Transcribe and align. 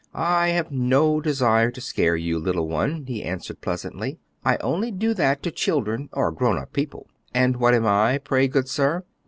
"I 0.15 0.47
have 0.47 0.71
no 0.71 1.21
desire 1.21 1.69
to 1.69 1.79
scare 1.79 2.15
you, 2.15 2.39
little 2.39 2.67
one," 2.67 3.05
he 3.05 3.21
answered 3.21 3.61
pleasantly. 3.61 4.17
"I 4.43 4.57
only 4.57 4.89
do 4.89 5.13
that 5.13 5.43
to 5.43 5.51
children 5.51 6.09
or 6.11 6.31
grown 6.31 6.57
up 6.57 6.73
people." 6.73 7.05
"And 7.35 7.57
what 7.57 7.75
am 7.75 7.85
I, 7.85 8.17
pray, 8.17 8.47
good 8.47 8.67
sir?" 8.67 9.03